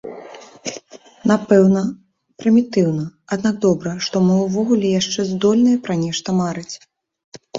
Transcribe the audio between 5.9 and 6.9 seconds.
нешта марыць.